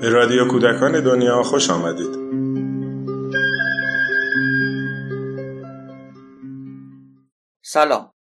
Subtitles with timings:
[0.00, 2.14] به رادیو کودکان دنیا خوش آمدید
[7.64, 8.12] سلام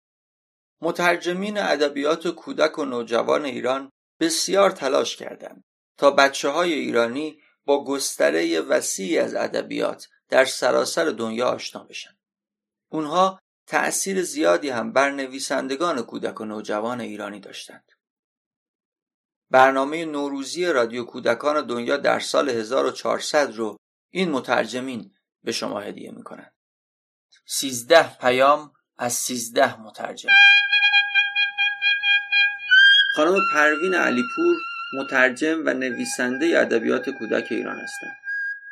[0.81, 5.63] مترجمین ادبیات کودک و نوجوان ایران بسیار تلاش کردند
[5.97, 12.17] تا بچه های ایرانی با گستره وسیعی از ادبیات در سراسر دنیا آشنا بشن.
[12.91, 17.91] اونها تأثیر زیادی هم بر نویسندگان کودک و نوجوان ایرانی داشتند.
[19.49, 23.77] برنامه نوروزی رادیو کودکان دنیا در سال 1400 رو
[24.09, 25.11] این مترجمین
[25.43, 26.53] به شما هدیه می‌کنند.
[27.45, 30.29] سیزده پیام از سیزده مترجم
[33.15, 34.55] خانم پروین علیپور
[34.93, 38.17] مترجم و نویسنده ادبیات کودک ایران هستند.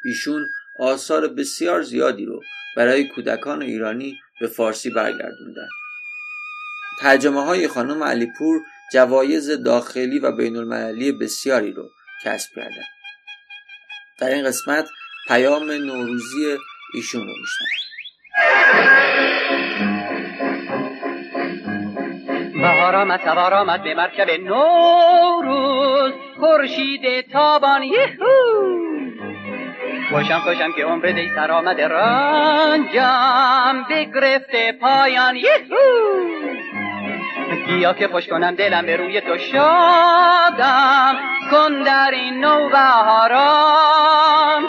[0.06, 0.48] ایشون
[0.80, 2.42] آثار بسیار زیادی رو
[2.76, 5.68] برای کودکان ایرانی به فارسی برگردوندن.
[7.00, 8.62] ترجمه های خانم علیپور
[8.94, 11.90] جوایز داخلی و بین المللی بسیاری رو
[12.24, 12.86] کسب کردن.
[14.20, 14.90] در این قسمت
[15.28, 16.58] پیام نوروزی
[16.94, 17.86] ایشون رو میشنم
[22.62, 28.45] بهار آمد سوار آمد به مرکب نوروز خورشید تابان یهو
[30.10, 35.36] خوشم خوشم که عمر دی سر آمده رنجم بگرفته پایان.
[35.36, 35.76] یهو!
[37.68, 41.16] بیا که خوش کنم دلم به روی تو شادم.
[41.52, 44.64] کن در این نو بهاران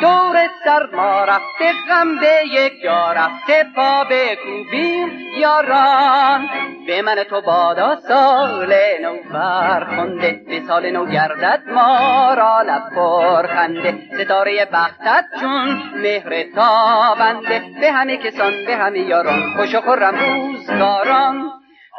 [0.00, 6.48] دور سرما رفته غم به یک جا رفته پا بکوبیم یاران.
[6.86, 13.94] به من تو بادا سال نو فرخنده به سال نو گردد ما را لب خنده
[14.14, 21.50] ستاره بختت چون مهر تابنده به همه کسان به همه یاران خوش و خورم روزگاران.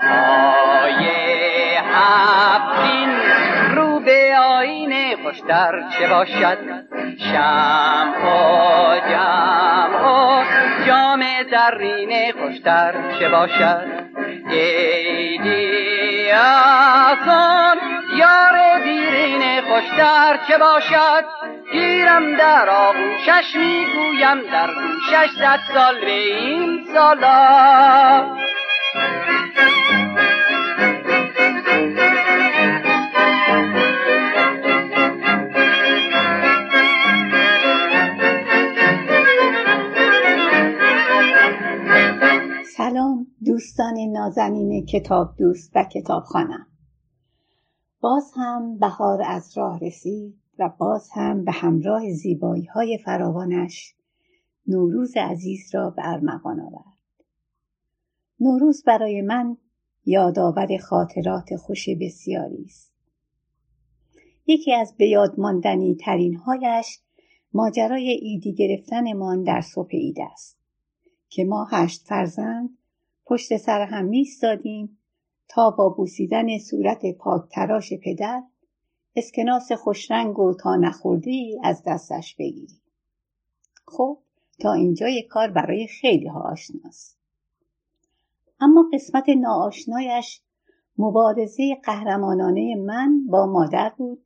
[0.03, 3.16] آیه هفتین
[5.23, 6.57] خوشتر چه باشد؟
[7.19, 10.43] شم و جم و
[10.87, 13.87] جام زرینه خوشتر چه باشد؟
[14.49, 17.77] ایدی آسان
[18.17, 21.25] یار دیرینه خوشتر چه باشد؟
[21.71, 28.46] گیرم در آغوشش می‌گویم در گوشش صد سال به این سالا
[42.77, 46.67] سلام دوستان نازنین کتاب دوست و کتاب خانم.
[48.01, 53.95] باز هم بهار از راه رسید و باز هم به همراه زیبایی های فراوانش
[54.67, 56.97] نوروز عزیز را به ارمغان آورد.
[58.39, 59.57] نوروز برای من
[60.05, 62.93] یادآور خاطرات خوش بسیاری است.
[64.47, 66.99] یکی از به یاد ماندنی ترین هایش
[67.53, 70.56] ماجرای ایدی گرفتنمان در صبح عید است.
[71.29, 72.77] که ما هشت فرزند
[73.25, 74.99] پشت سر هم میستادیم
[75.47, 78.43] تا با بوسیدن صورت پاک تراش پدر
[79.15, 81.31] اسکناس خوشرنگ و تا نخورده
[81.63, 82.81] از دستش بگیریم
[83.87, 84.17] خب
[84.59, 87.17] تا اینجای کار برای خیلی ها آشناست
[88.59, 90.41] اما قسمت ناآشنایش
[90.97, 94.25] مبارزه قهرمانانه من با مادر بود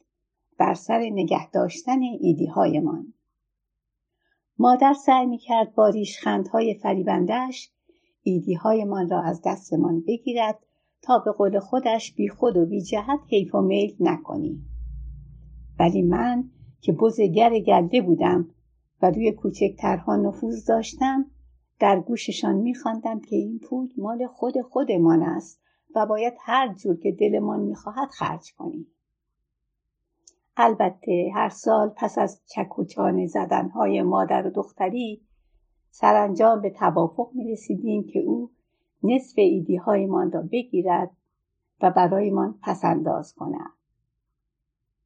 [0.58, 3.14] بر سر نگه داشتن ایدی هایمان.
[4.62, 7.72] مادر سعی می کرد با ریشخندهای فریبندهش
[8.24, 10.60] ایدی هایمان را از دستمان بگیرد
[11.02, 14.62] تا به قول خودش بی خود و بی جهت حیف و میل نکنی.
[15.80, 16.50] ولی من
[16.82, 18.50] که بزگر گلده بودم
[19.02, 21.26] و روی کوچکترها نفوذ داشتم
[21.80, 25.62] در گوششان میخواندم که این پول مال خود خودمان است
[25.96, 28.88] و باید هر جور که دلمان می‌خواهد خرج کنیم
[30.58, 35.22] البته هر سال پس از چکوچانه زدنهای مادر و دختری
[35.90, 38.52] سرانجام به توافق می رسیدیم که او
[39.04, 41.12] نصف ایدی هایمان را بگیرد
[41.82, 43.72] و برایمان پسنداز کند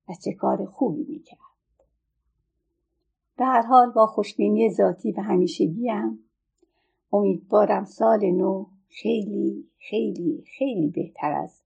[0.10, 1.40] و چه کار خوبی می کرد.
[3.38, 6.20] به هر حال با خوشبینی ذاتی و همیشگیم
[7.14, 11.62] امیدوارم سال نو خیلی خیلی خیلی بهتر از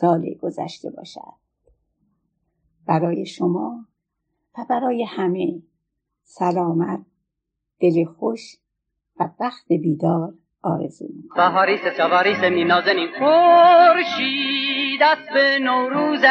[0.00, 1.43] سال گذشته باشد
[2.88, 3.86] برای شما
[4.58, 5.62] و برای همه.
[6.22, 7.00] سلامت
[7.80, 8.40] دل خوش
[9.20, 10.32] و بخت بیدار
[10.62, 13.08] آرزو می‌کنم بهاریس چواریس می نازنین.
[13.18, 16.24] خورشید دست به نوروز.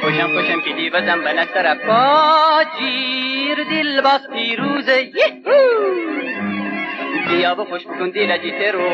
[0.00, 4.86] خوشم خوشم که دیوزم به نکتر پاجیر دل باز پیروز.
[7.28, 8.88] بیا و خوش بکن دل جیت رو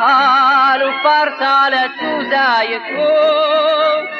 [0.00, 4.19] حال و فرسال سوزای تو.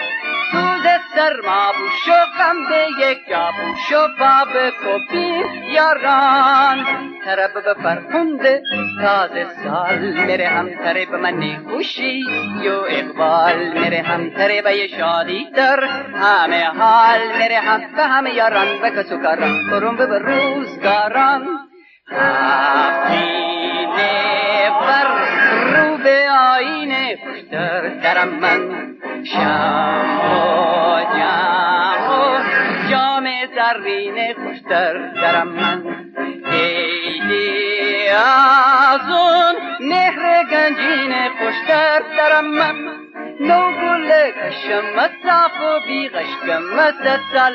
[1.15, 4.49] سرما بوش و غم به یک جا بوش باب
[4.85, 6.87] کپی یاران.
[7.25, 8.63] طرب به فرخنده
[9.03, 12.25] تازه سال میره هم تره به من خوشی
[12.63, 15.85] یو اقبال میره هم تره به شادی در
[16.15, 21.49] همه حال میره هم به همه یاران و کسو کاران برون به روزگاران.
[22.13, 23.51] هفتینه
[24.81, 25.07] بر
[25.75, 28.91] رو به آینه خوشتر درم من
[29.25, 30.90] جام
[33.71, 35.83] زرین خوشتر درم من.
[36.53, 42.75] ایدی از اون مهر گنجین خوشتر درم من.
[43.41, 46.63] نو گل کشم صاف و بی غشکم
[47.33, 47.55] سال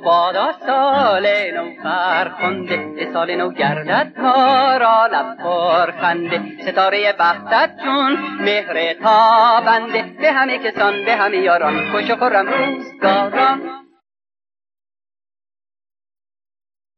[0.00, 5.36] بادا سال نو فرخنده سال نو گردد ما را لب
[6.00, 6.40] خنده.
[6.60, 13.60] ستاره بختت چون مهر تابنده به همه کسان به همه یاران خوش و خورم روزگاران.